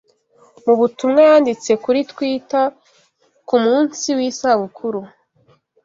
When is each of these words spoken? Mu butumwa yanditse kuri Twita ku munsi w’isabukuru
Mu 0.65 0.73
butumwa 0.79 1.19
yanditse 1.29 1.71
kuri 1.83 1.99
Twita 2.11 2.61
ku 3.47 3.55
munsi 3.65 4.07
w’isabukuru 4.17 5.01